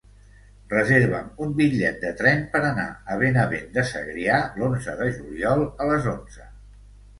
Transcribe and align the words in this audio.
Reserva'm 0.69 1.27
un 1.47 1.51
bitllet 1.59 1.99
de 2.05 2.13
tren 2.21 2.41
per 2.55 2.63
anar 2.71 2.87
a 2.89 3.19
Benavent 3.21 3.69
de 3.77 3.85
Segrià 3.93 4.41
l'onze 4.59 4.99
de 5.05 5.13
juliol 5.21 5.65
a 5.87 5.91
les 5.95 6.13
onze. 6.17 6.51